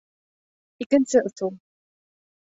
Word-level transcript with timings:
Икенсе 0.85 1.23
ысул. 1.31 1.53